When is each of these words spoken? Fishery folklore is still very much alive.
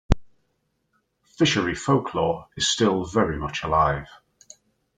Fishery 1.21 1.75
folklore 1.75 2.47
is 2.57 2.67
still 2.67 3.05
very 3.05 3.37
much 3.37 3.61
alive. 3.61 4.07